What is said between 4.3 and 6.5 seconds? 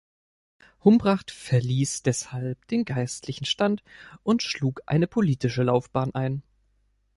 schlug eine politische Laufbahn ein.